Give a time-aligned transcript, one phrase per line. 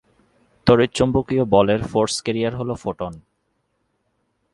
[0.67, 3.13] তড়িৎচুম্বকীয় বলের force carrier হল ফোটন।